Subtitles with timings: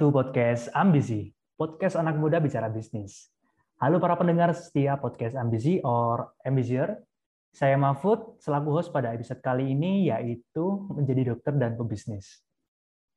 [0.00, 1.28] to podcast Ambisi,
[1.60, 3.28] podcast anak muda bicara bisnis.
[3.76, 7.04] Halo para pendengar setia podcast Ambisi or Ambisier.
[7.52, 12.40] Saya Mahfud, selaku host pada episode kali ini yaitu menjadi dokter dan pebisnis.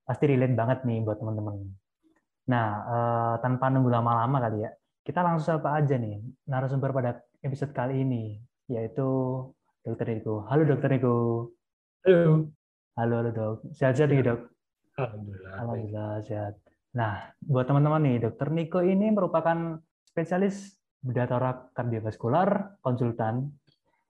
[0.04, 1.72] Pasti relate banget nih buat teman-teman.
[2.52, 4.76] Nah, eh, tanpa nunggu lama-lama kali ya,
[5.08, 6.20] kita langsung sapa aja nih
[6.52, 9.08] narasumber pada episode kali ini, yaitu
[9.88, 10.52] Dokter Niko.
[10.52, 11.48] Halo Dokter Niko.
[12.04, 12.52] Halo.
[13.00, 13.72] Halo, halo dok.
[13.72, 14.52] Sehat-sehat nih dok.
[15.00, 15.52] Alhamdulillah.
[15.64, 16.73] Alhamdulillah sehat.
[16.94, 23.50] Nah, buat teman-teman nih, Dokter Niko ini merupakan spesialis bedah torak kardiovaskular, konsultan,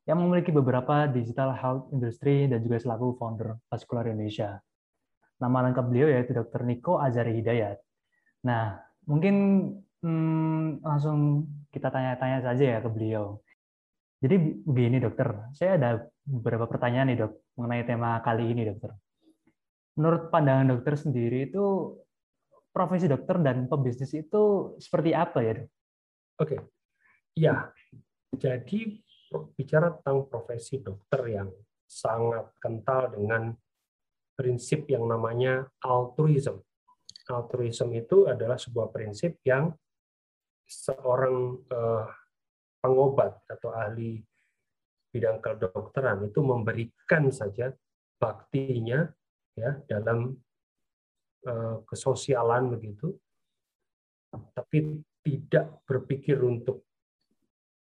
[0.03, 4.59] yang memiliki beberapa digital health industry dan juga selaku founder Vascular Indonesia.
[5.39, 6.67] Nama lengkap beliau yaitu Dr.
[6.67, 7.79] Niko Azari Hidayat.
[8.43, 8.75] Nah,
[9.07, 9.35] mungkin
[10.03, 13.39] hmm, langsung kita tanya-tanya saja ya ke beliau.
[14.19, 14.35] Jadi
[14.67, 15.89] begini dokter, saya ada
[16.27, 18.91] beberapa pertanyaan nih dok mengenai tema kali ini dokter
[19.93, 21.97] menurut pandangan dokter sendiri itu
[22.73, 25.69] profesi dokter dan pebisnis itu seperti apa ya dok?
[26.41, 26.57] Oke,
[27.37, 27.69] ya.
[28.33, 28.97] Jadi
[29.53, 31.49] bicara tentang profesi dokter yang
[31.85, 33.53] sangat kental dengan
[34.33, 36.57] prinsip yang namanya altruism.
[37.29, 39.69] Altruism itu adalah sebuah prinsip yang
[40.65, 42.05] seorang eh,
[42.81, 44.17] pengobat atau ahli
[45.13, 47.69] bidang kedokteran itu memberikan saja
[48.17, 49.05] baktinya
[49.53, 50.33] ya dalam
[51.87, 53.11] kesosialan begitu
[54.55, 56.83] tapi tidak berpikir untuk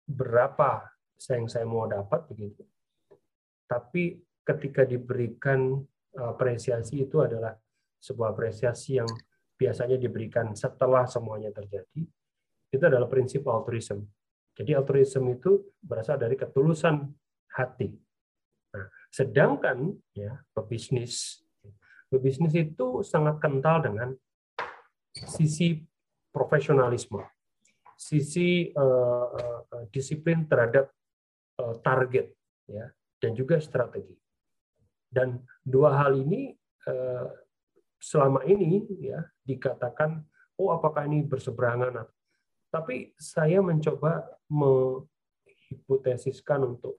[0.09, 0.89] berapa
[1.29, 2.63] yang saya mau dapat begitu.
[3.69, 5.77] Tapi ketika diberikan
[6.17, 7.53] apresiasi itu adalah
[8.01, 9.09] sebuah apresiasi yang
[9.59, 12.07] biasanya diberikan setelah semuanya terjadi
[12.69, 14.07] itu adalah prinsip altruism.
[14.55, 17.05] Jadi altruism itu berasal dari ketulusan
[17.53, 17.93] hati.
[18.73, 21.43] Nah sedangkan ya pebisnis
[22.09, 24.09] Berbisnis itu sangat kental dengan
[25.13, 25.77] sisi
[26.33, 27.21] profesionalisme,
[27.93, 29.61] sisi uh,
[29.93, 30.89] disiplin terhadap
[31.61, 32.33] uh, target,
[32.65, 32.89] ya,
[33.21, 34.17] dan juga strategi.
[35.05, 36.49] Dan dua hal ini
[36.89, 37.29] uh,
[38.01, 40.25] selama ini ya dikatakan,
[40.57, 42.05] oh apakah ini berseberangan?
[42.69, 46.97] Tapi saya mencoba menghipotesiskan untuk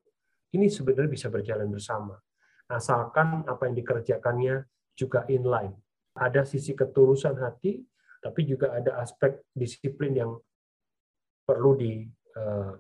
[0.51, 2.19] ini sebenarnya bisa berjalan bersama,
[2.67, 5.75] asalkan apa yang dikerjakannya juga inline.
[6.17, 7.81] Ada sisi ketulusan hati,
[8.21, 10.33] tapi juga ada aspek disiplin yang
[11.47, 12.05] perlu di
[12.37, 12.75] uh,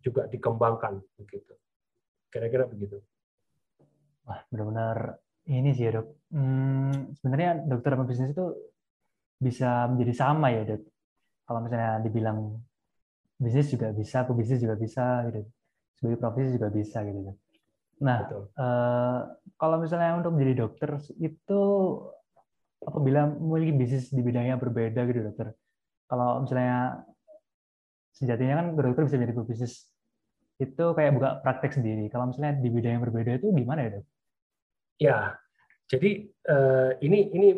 [0.00, 1.54] juga dikembangkan begitu.
[2.32, 2.98] Kira-kira begitu.
[4.24, 6.08] Wah, benar-benar ini sih ya dok.
[6.32, 8.46] Hmm, sebenarnya dokter sama bisnis itu
[9.40, 10.82] bisa menjadi sama ya dok.
[11.44, 12.38] Kalau misalnya dibilang
[13.36, 15.40] bisnis juga bisa, bisnis juga bisa gitu.
[15.98, 17.20] Sebagai profesi juga bisa gitu.
[17.28, 17.36] Dok.
[18.00, 18.18] Nah,
[18.56, 19.18] uh,
[19.60, 21.60] kalau misalnya untuk menjadi dokter itu
[22.80, 25.52] apabila memiliki bisnis di bidangnya berbeda gitu dokter.
[26.08, 27.04] Kalau misalnya
[28.16, 29.84] sejatinya kan dokter bisa jadi bisnis
[30.60, 32.08] itu kayak buka praktek sendiri.
[32.08, 34.04] Kalau misalnya di bidang yang berbeda itu gimana ya dok?
[35.00, 35.18] Ya,
[35.88, 36.10] jadi
[36.48, 37.48] uh, ini ini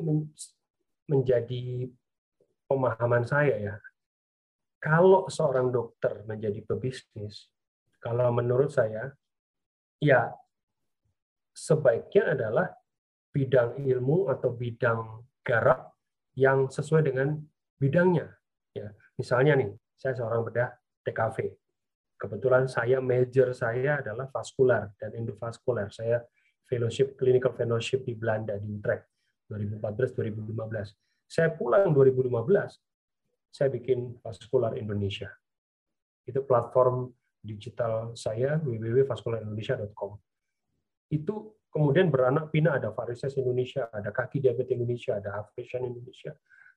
[1.10, 1.90] menjadi
[2.70, 3.74] pemahaman saya ya.
[4.82, 7.50] Kalau seorang dokter menjadi pebisnis,
[8.02, 9.14] kalau menurut saya
[10.02, 10.34] ya
[11.54, 12.66] sebaiknya adalah
[13.30, 15.94] bidang ilmu atau bidang garap
[16.34, 17.38] yang sesuai dengan
[17.78, 18.26] bidangnya.
[18.74, 20.74] Ya, misalnya nih, saya seorang bedah
[21.06, 21.54] TKV.
[22.18, 25.90] Kebetulan saya major saya adalah vaskular dan endovaskular.
[25.90, 26.22] Saya
[26.66, 29.06] fellowship clinical fellowship di Belanda di Utrecht
[29.50, 31.28] 2014-2015.
[31.28, 32.28] Saya pulang 2015,
[33.52, 35.32] saya bikin Vaskular Indonesia.
[36.28, 37.08] Itu platform
[37.42, 40.14] digital saya www.vaskularindonesia.com.
[41.10, 46.32] Itu kemudian beranak pinak ada varises Indonesia, ada kaki diabetes Indonesia, ada African Indonesia.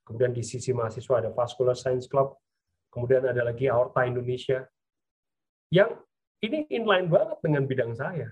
[0.06, 2.38] Kemudian di sisi mahasiswa ada Vascular Science Club,
[2.90, 4.66] kemudian ada lagi Aorta Indonesia.
[5.74, 6.02] Yang
[6.46, 8.30] ini inline banget dengan bidang saya.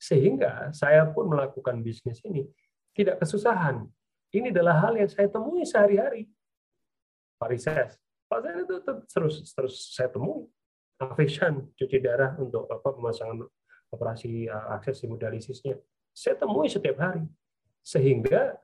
[0.00, 2.46] Sehingga saya pun melakukan bisnis ini
[2.94, 3.84] tidak kesusahan.
[4.30, 6.30] Ini adalah hal yang saya temui sehari-hari.
[7.36, 7.98] Varises.
[8.30, 8.76] Varises itu
[9.10, 10.46] terus terus saya temui
[11.00, 13.40] Avision cuci darah untuk apa pemasangan
[13.90, 15.80] operasi uh, akses hemodialisisnya.
[16.12, 17.24] Saya temui setiap hari.
[17.80, 18.60] Sehingga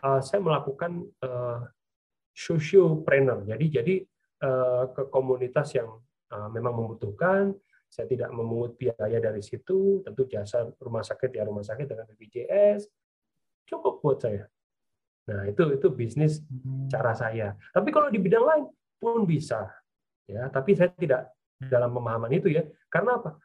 [0.00, 1.68] uh, saya melakukan uh,
[2.32, 3.44] sociopreneur.
[3.44, 3.94] Jadi jadi
[4.42, 6.00] uh, ke komunitas yang
[6.32, 7.52] uh, memang membutuhkan,
[7.92, 12.88] saya tidak memungut biaya dari situ, tentu jasa rumah sakit ya rumah sakit dengan BPJS
[13.68, 14.44] cukup buat saya.
[15.24, 16.92] Nah, itu itu bisnis hmm.
[16.92, 17.56] cara saya.
[17.72, 18.64] Tapi kalau di bidang lain
[19.00, 19.72] pun bisa.
[20.24, 21.28] Ya, tapi saya tidak
[21.58, 22.62] dalam pemahaman itu ya.
[22.90, 23.38] Karena apa?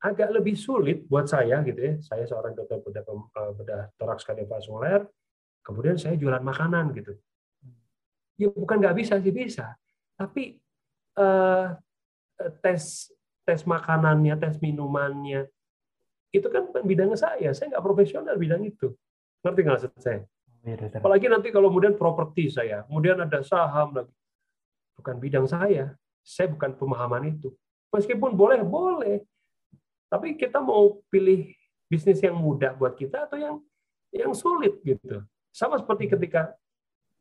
[0.00, 1.94] Agak lebih sulit buat saya gitu ya.
[2.00, 5.06] Saya seorang dokter bedah, eh, bedah toraks kardiovaskuler.
[5.60, 7.12] kemudian saya jualan makanan gitu.
[8.40, 9.76] Ya bukan nggak bisa sih bisa,
[10.16, 10.56] tapi
[11.20, 11.66] eh,
[12.64, 13.12] tes
[13.44, 15.52] tes makanannya, tes minumannya
[16.30, 17.50] itu kan bidangnya saya.
[17.52, 18.94] Saya nggak profesional bidang itu.
[19.42, 20.22] Ngerti nggak maksud saya?
[20.60, 24.14] Iya, Apalagi nanti kalau kemudian properti saya, kemudian ada saham lagi.
[25.00, 25.96] Bukan bidang saya.
[26.20, 27.52] Saya bukan pemahaman itu.
[27.90, 29.24] Meskipun boleh, boleh.
[30.10, 31.50] Tapi kita mau pilih
[31.90, 33.56] bisnis yang mudah buat kita atau yang
[34.10, 35.22] yang sulit gitu.
[35.50, 36.54] Sama seperti ketika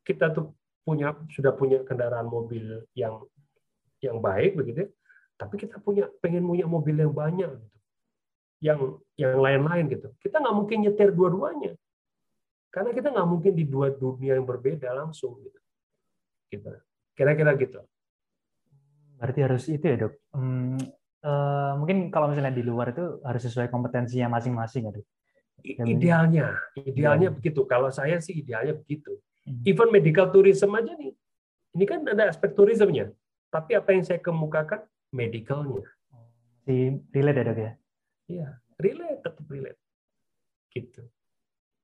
[0.06, 0.54] kita tuh
[0.86, 3.22] punya sudah punya kendaraan mobil yang
[4.01, 4.90] yang baik begitu, ya,
[5.38, 7.78] tapi kita punya pengen punya mobil yang banyak gitu.
[8.60, 8.80] Yang
[9.18, 10.07] yang lain-lain gitu.
[10.22, 11.78] Kita nggak mungkin nyetir dua-duanya
[12.69, 15.60] karena kita nggak mungkin di dua dunia yang berbeda langsung gitu.
[16.54, 16.69] Gitu.
[17.18, 17.81] Kira-kira gitu.
[19.19, 20.13] Berarti harus itu ya dok.
[20.31, 20.80] Hmm,
[21.27, 25.07] uh, mungkin kalau misalnya di luar itu harus sesuai kompetensinya masing-masing ya dok.
[25.60, 27.36] Idealnya, idealnya ya.
[27.36, 27.68] begitu.
[27.68, 29.19] Kalau saya sih idealnya begitu.
[29.44, 29.60] Hmm.
[29.68, 31.12] Even medical tourism aja nih.
[31.75, 33.12] Ini kan ada aspek turismenya.
[33.51, 35.83] Tapi apa yang saya kemukakan medicalnya.
[36.63, 37.71] Si relate ya dok ya?
[38.30, 38.48] Iya,
[38.80, 39.80] relate tetap relate.
[40.71, 41.04] Gitu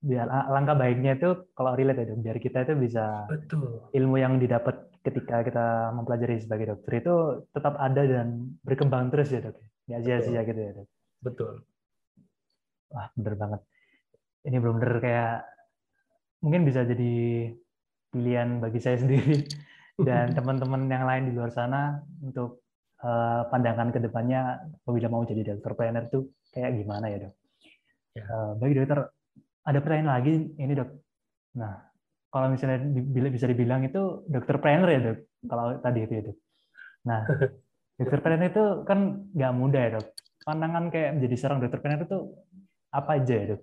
[0.05, 3.89] biar langkah baiknya itu kalau relate ya dok, biar kita itu bisa Betul.
[3.89, 9.45] ilmu yang didapat ketika kita mempelajari sebagai dokter itu tetap ada dan berkembang terus ya
[9.45, 10.87] dok, nggak sia-sia gitu ya dok.
[11.21, 11.53] Betul.
[12.89, 13.61] Wah bener banget.
[14.49, 15.35] Ini belum bener kayak
[16.41, 17.13] mungkin bisa jadi
[18.09, 19.45] pilihan bagi saya sendiri
[20.01, 22.65] dan teman-teman yang lain di luar sana untuk
[23.05, 27.33] uh, pandangan ke depannya apabila mau jadi dokter planner itu kayak gimana ya dok?
[28.17, 28.23] Ya.
[28.25, 28.99] Uh, baik dokter,
[29.69, 30.89] ada pertanyaan lagi ini dok.
[31.61, 31.84] Nah,
[32.35, 32.83] kalau misalnya
[33.31, 36.37] bisa dibilang itu dokter planner ya dok, kalau tadi itu ya dok.
[37.07, 37.19] Nah,
[38.03, 38.99] dokter planner itu kan
[39.31, 40.07] nggak mudah ya dok.
[40.43, 42.19] Pandangan kayak menjadi seorang dokter planner itu
[42.91, 43.61] apa aja ya dok?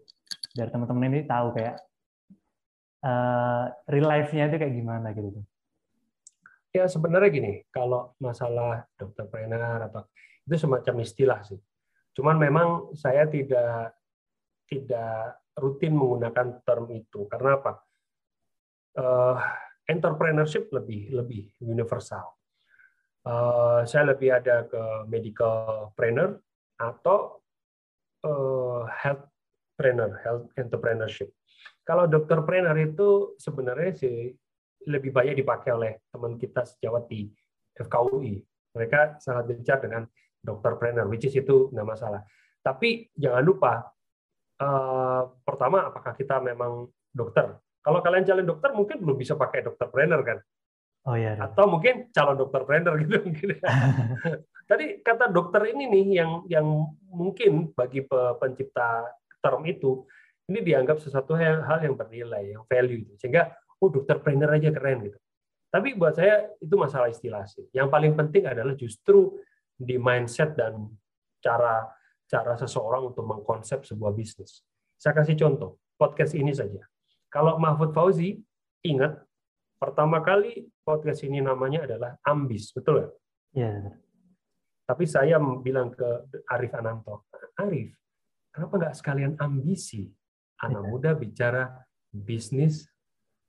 [0.56, 1.76] Biar teman-teman ini tahu kayak
[3.04, 5.46] uh, real life-nya itu kayak gimana gitu dok.
[6.72, 10.08] Ya sebenarnya gini, kalau masalah dokter planner atau
[10.48, 11.60] itu semacam istilah sih.
[12.16, 14.00] Cuman memang saya tidak
[14.64, 17.28] tidak rutin menggunakan term itu.
[17.28, 17.91] Karena apa?
[18.92, 19.40] Uh,
[19.88, 22.36] entrepreneurship lebih lebih universal.
[23.22, 26.36] Uh, saya lebih ada ke medical trainer
[26.76, 27.40] atau
[28.26, 29.26] uh, health
[29.78, 31.32] trainer, health entrepreneurship.
[31.82, 34.30] Kalau dokter trainer itu sebenarnya sih
[34.86, 37.30] lebih banyak dipakai oleh teman kita sejawat di
[37.78, 38.42] FKUI.
[38.74, 40.02] Mereka sangat gencar dengan
[40.42, 42.26] dokter trainer, which is itu nggak masalah.
[42.62, 43.92] Tapi jangan lupa
[44.62, 47.58] Eh, pertama apakah kita memang dokter?
[47.82, 50.38] Kalau kalian calon dokter mungkin belum bisa pakai dokter trainer kan?
[51.02, 51.34] Oh iya.
[51.34, 53.48] Atau mungkin calon dokter trainer gitu mungkin.
[54.70, 56.66] Tadi kata dokter ini nih yang yang
[57.10, 58.06] mungkin bagi
[58.38, 59.10] pencipta
[59.42, 60.06] term itu
[60.46, 63.12] ini dianggap sesuatu hal, hal yang bernilai, yang value itu.
[63.18, 63.50] Sehingga
[63.82, 65.18] oh dokter trainer aja keren gitu.
[65.72, 67.66] Tapi buat saya itu masalah istilah sih.
[67.74, 69.42] Yang paling penting adalah justru
[69.74, 70.86] di mindset dan
[71.42, 71.82] cara
[72.30, 74.62] cara seseorang untuk mengkonsep sebuah bisnis.
[74.96, 76.80] Saya kasih contoh, podcast ini saja.
[77.32, 78.36] Kalau Mahfud Fauzi,
[78.84, 79.16] ingat,
[79.80, 83.08] pertama kali podcast ini namanya adalah Ambis, betul ya?
[83.56, 83.96] Iya.
[84.84, 86.04] Tapi saya bilang ke
[86.52, 87.24] Arif Ananto,
[87.56, 87.96] Arif,
[88.52, 90.12] kenapa nggak sekalian ambisi?
[90.60, 90.88] Anak ya.
[90.92, 91.72] muda bicara
[92.12, 92.84] bisnis,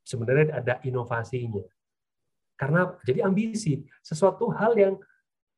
[0.08, 1.62] sebenarnya ada inovasinya.
[2.56, 4.96] Karena jadi ambisi, sesuatu hal yang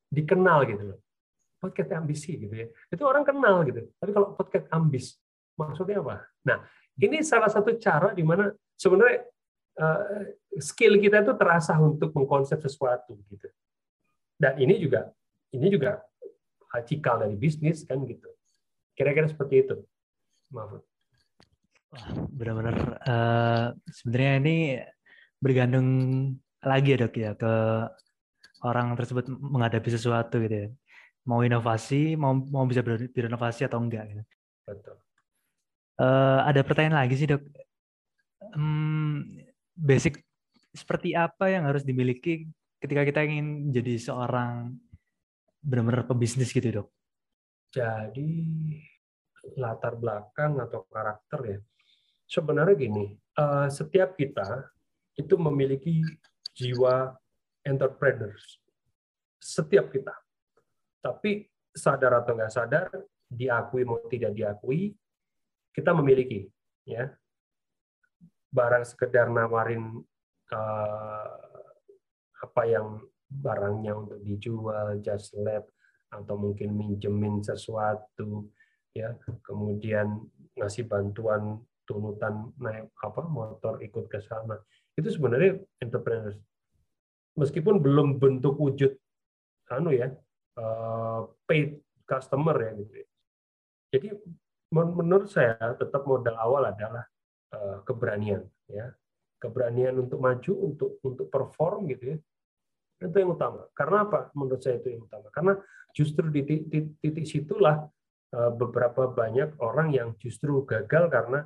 [0.10, 1.00] dikenal gitu loh
[1.66, 2.68] podcast ambisi gitu ya.
[2.94, 3.90] Itu orang kenal gitu.
[3.98, 5.18] Tapi kalau podcast ambis,
[5.58, 6.22] maksudnya apa?
[6.46, 6.62] Nah,
[7.02, 9.28] ini salah satu cara di mana sebenarnya
[9.80, 13.48] uh, skill kita itu terasa untuk mengkonsep sesuatu gitu.
[14.36, 15.12] Dan ini juga
[15.56, 16.04] ini juga
[16.76, 18.28] cikal dari bisnis kan gitu.
[18.96, 19.76] Kira-kira seperti itu.
[20.52, 20.84] Maaf.
[22.36, 24.56] benar-benar uh, sebenarnya ini
[25.40, 25.88] bergantung
[26.60, 27.54] lagi ya dok ya ke
[28.68, 30.68] orang tersebut menghadapi sesuatu gitu ya
[31.26, 34.06] mau inovasi, mau mau bisa berinovasi atau enggak.
[34.14, 34.24] Gitu.
[34.70, 34.96] Betul.
[35.96, 37.44] Uh, ada pertanyaan lagi sih dok.
[38.56, 39.40] Hmm,
[39.76, 40.20] basic
[40.76, 42.52] seperti apa yang harus dimiliki
[42.84, 44.76] ketika kita ingin jadi seorang
[45.64, 46.88] benar-benar pebisnis gitu dok?
[47.72, 48.32] Jadi
[49.56, 51.60] latar belakang atau karakter ya.
[52.26, 54.68] Sebenarnya gini, uh, setiap kita
[55.16, 56.04] itu memiliki
[56.56, 57.16] jiwa
[57.64, 58.60] entrepreneurs.
[59.40, 60.12] Setiap kita
[61.06, 62.90] tapi sadar atau nggak sadar,
[63.30, 64.90] diakui mau tidak diakui,
[65.76, 66.48] kita memiliki
[66.88, 67.12] ya
[68.56, 70.00] barang sekedar nawarin
[70.56, 71.36] uh,
[72.40, 75.68] apa yang barangnya untuk dijual, just lab
[76.14, 78.48] atau mungkin minjemin sesuatu,
[78.96, 79.12] ya
[79.44, 80.24] kemudian
[80.56, 84.56] ngasih bantuan tunutan naik apa motor ikut ke sana.
[84.96, 86.40] Itu sebenarnya entrepreneurs.
[87.36, 88.96] Meskipun belum bentuk wujud
[89.68, 90.16] anu ya
[90.56, 92.94] uh, paid customer ya gitu.
[92.96, 93.08] Ya.
[93.92, 94.08] Jadi
[94.76, 97.08] menurut saya tetap modal awal adalah
[97.56, 98.92] uh, keberanian ya.
[99.40, 102.18] Keberanian untuk maju untuk untuk perform gitu ya.
[103.04, 103.68] Itu yang utama.
[103.72, 104.32] Karena apa?
[104.36, 105.28] Menurut saya itu yang utama.
[105.32, 105.54] Karena
[105.96, 107.88] justru di titik, titik situlah
[108.36, 111.46] uh, beberapa banyak orang yang justru gagal karena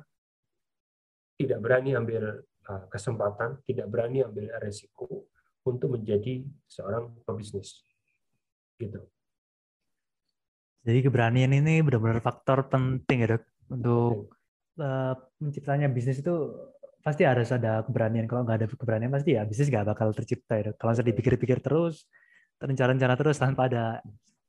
[1.38, 5.28] tidak berani ambil uh, kesempatan tidak berani ambil resiko
[5.66, 7.84] untuk menjadi seorang pebisnis.
[8.80, 9.02] Gitu
[10.80, 14.32] jadi keberanian ini benar-benar faktor penting ya dok untuk
[14.80, 16.34] uh, menciptanya bisnis itu
[17.04, 18.24] pasti harus ada keberanian.
[18.24, 20.76] Kalau nggak ada keberanian pasti ya bisnis nggak bakal tercipta ya dok.
[20.80, 22.08] Kalau saya dipikir-pikir terus,
[22.60, 24.00] rencana-rencana terus tanpa ada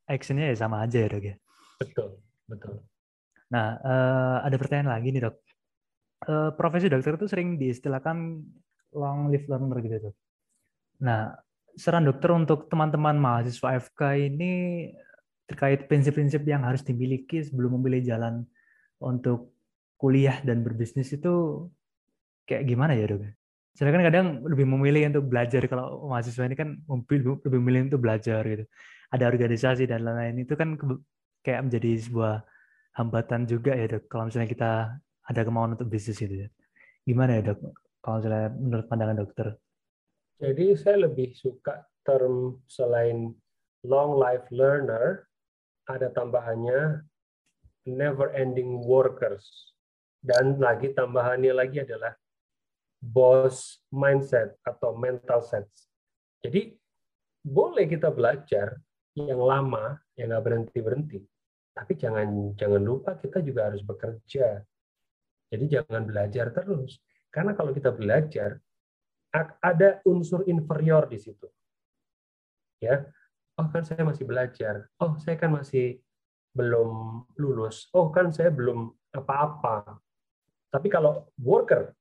[0.07, 1.35] actionnya ya sama aja ya dok ya.
[1.79, 2.07] Betul,
[2.47, 2.73] betul.
[3.51, 5.35] Nah uh, ada pertanyaan lagi nih dok.
[6.21, 8.39] Uh, profesi dokter itu sering diistilahkan
[8.95, 10.15] long live learner gitu dok.
[11.03, 11.35] Nah
[11.75, 14.51] saran dokter untuk teman-teman mahasiswa FK ini
[15.51, 18.47] terkait prinsip-prinsip yang harus dimiliki sebelum memilih jalan
[19.03, 19.51] untuk
[19.99, 21.67] kuliah dan berbisnis itu
[22.47, 23.27] kayak gimana ya dok?
[23.71, 28.43] Saya kan kadang lebih memilih untuk belajar kalau mahasiswa ini kan lebih memilih untuk belajar
[28.43, 28.65] gitu.
[29.11, 30.75] Ada organisasi dan lain-lain itu kan
[31.43, 32.43] kayak menjadi sebuah
[32.99, 34.11] hambatan juga ya dok.
[34.11, 36.47] Kalau misalnya kita ada kemauan untuk bisnis gitu ya.
[37.07, 37.59] Gimana ya dok?
[38.03, 39.47] Kalau misalnya menurut pandangan dokter?
[40.41, 43.31] Jadi saya lebih suka term selain
[43.85, 45.29] long life learner
[45.97, 47.03] ada tambahannya
[47.87, 49.73] never ending workers.
[50.21, 52.13] Dan lagi tambahannya lagi adalah
[53.01, 55.89] boss mindset atau mental sense.
[56.45, 56.77] Jadi
[57.41, 58.77] boleh kita belajar
[59.17, 61.19] yang lama, yang nggak berhenti berhenti,
[61.73, 64.61] tapi jangan jangan lupa kita juga harus bekerja.
[65.51, 67.01] Jadi jangan belajar terus,
[67.33, 68.61] karena kalau kita belajar
[69.59, 71.49] ada unsur inferior di situ.
[72.77, 73.03] Ya,
[73.59, 75.99] oh kan saya masih belajar, oh saya kan masih
[76.55, 79.99] belum lulus, oh kan saya belum apa-apa.
[80.71, 81.91] Tapi kalau worker,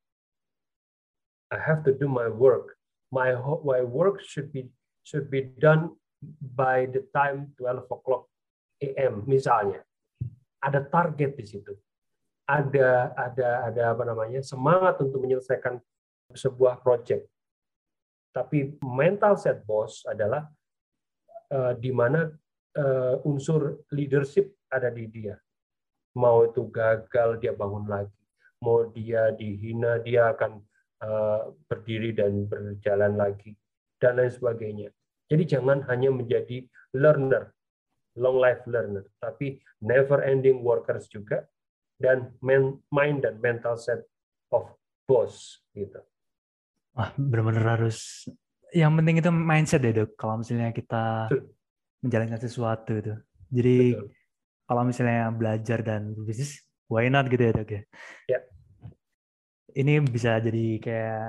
[1.50, 2.78] I have to do my work.
[3.10, 3.34] My
[3.66, 4.70] my work should be
[5.02, 5.98] should be done
[6.54, 8.30] by the time 12 o'clock
[8.78, 9.82] AM misalnya.
[10.62, 11.74] Ada target di situ.
[12.46, 14.38] Ada ada ada apa namanya?
[14.46, 15.82] semangat untuk menyelesaikan
[16.30, 17.26] sebuah project.
[18.30, 20.46] Tapi mental set boss adalah
[21.50, 22.30] uh, di mana
[22.78, 25.36] uh, unsur leadership ada di dia.
[26.18, 28.22] Mau itu gagal dia bangun lagi,
[28.62, 30.58] mau dia dihina dia akan
[31.02, 33.54] uh, berdiri dan berjalan lagi
[34.02, 34.88] dan lain sebagainya.
[35.30, 37.54] Jadi jangan hanya menjadi learner,
[38.18, 41.46] long life learner, tapi never ending workers juga
[42.00, 44.02] dan mind dan mental set
[44.50, 44.66] of
[45.06, 46.02] boss gitu.
[46.98, 48.26] Wah, benar-benar harus
[48.74, 50.14] yang penting itu mindset ya dok.
[50.14, 51.30] Kalau misalnya kita
[52.04, 53.14] menjalankan sesuatu itu.
[53.50, 54.08] Jadi Betul.
[54.66, 57.82] kalau misalnya belajar dan bisnis, why not gitu ya dok ya?
[58.30, 58.40] Ya.
[59.70, 61.26] Ini bisa jadi kayak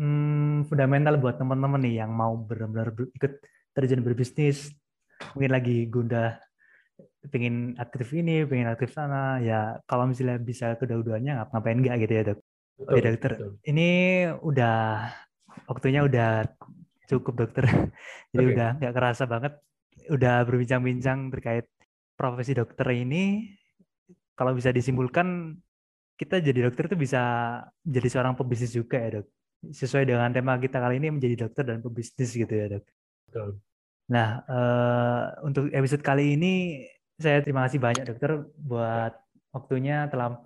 [0.00, 3.32] hmm, fundamental buat teman-teman nih yang mau benar-benar ikut
[3.72, 4.72] terjun berbisnis,
[5.32, 6.40] mungkin lagi gundah
[7.28, 12.22] pengen aktif ini, pengen aktif sana, ya kalau misalnya bisa kedua-duanya ngapain enggak gitu ya
[12.32, 12.38] dok?
[12.78, 13.50] Betul, Oke dokter, betul.
[13.66, 13.88] ini
[14.38, 14.78] udah
[15.66, 16.46] waktunya udah
[17.08, 17.64] cukup dokter,
[18.36, 18.54] jadi okay.
[18.54, 19.56] udah nggak kerasa banget
[20.08, 21.66] udah berbincang-bincang terkait
[22.14, 23.54] profesi dokter ini,
[24.34, 25.58] kalau bisa disimpulkan,
[26.18, 27.22] kita jadi dokter itu bisa
[27.82, 29.26] jadi seorang pebisnis juga ya dok.
[29.74, 32.84] Sesuai dengan tema kita kali ini menjadi dokter dan pebisnis gitu ya dok.
[33.30, 33.48] Betul.
[34.08, 36.82] Nah, uh, untuk episode kali ini
[37.18, 39.14] saya terima kasih banyak dokter buat
[39.50, 40.38] waktunya telah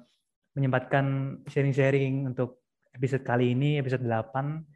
[0.56, 2.60] menyempatkan sharing-sharing untuk
[2.92, 4.71] episode kali ini, episode 8.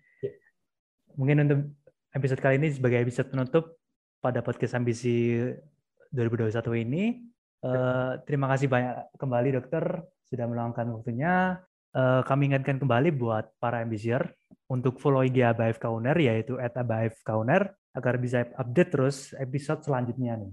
[1.16, 1.60] Mungkin untuk
[2.12, 3.76] episode kali ini sebagai episode penutup,
[4.20, 5.38] pada podcast ambisi
[6.10, 7.22] 2021 ini.
[7.62, 9.84] Uh, terima kasih banyak kembali dokter
[10.26, 11.62] sudah meluangkan waktunya.
[11.96, 14.20] Uh, kami ingatkan kembali buat para ambisier
[14.68, 20.52] untuk follow IG ABF Kauner yaitu @abf Kauner agar bisa update terus episode selanjutnya nih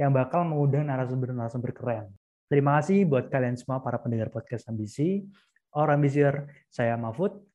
[0.00, 2.10] yang bakal mengundang narasumber-narasumber keren.
[2.50, 5.22] Terima kasih buat kalian semua para pendengar podcast ambisi.
[5.70, 7.49] Orang ambisier, saya Mahfud.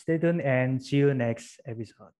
[0.00, 2.16] Stay tuned and see you next episode.